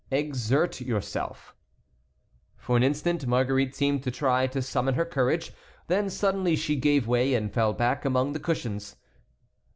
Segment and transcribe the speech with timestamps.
[0.09, 1.53] "Exert yourself."
[2.57, 5.53] For an instant Marguerite seemed to try to summon her courage,
[5.85, 8.95] then suddenly she gave way and fell back among the cushions.